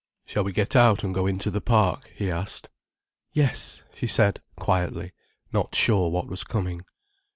"Shall 0.25 0.43
we 0.43 0.51
get 0.51 0.75
out 0.75 1.03
and 1.03 1.13
go 1.13 1.27
into 1.27 1.51
the 1.51 1.61
park," 1.61 2.11
he 2.15 2.31
asked. 2.31 2.71
"Yes," 3.33 3.83
she 3.93 4.07
said, 4.07 4.41
quietly, 4.57 5.11
not 5.53 5.75
sure 5.75 6.09
what 6.09 6.25
was 6.25 6.43
coming. 6.43 6.81